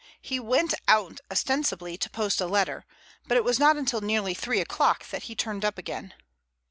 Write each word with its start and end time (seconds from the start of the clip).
He 0.19 0.39
went 0.39 0.73
out 0.87 1.19
ostensibly 1.29 1.95
to 1.95 2.09
post 2.09 2.41
a 2.41 2.47
letter, 2.47 2.85
but 3.27 3.37
it 3.37 3.43
was 3.43 3.59
not 3.59 3.77
until 3.77 4.01
nearly 4.01 4.33
three 4.33 4.59
o'clock 4.59 5.07
that 5.09 5.25
he 5.29 5.35
turned 5.35 5.63
up 5.63 5.77
again. 5.77 6.15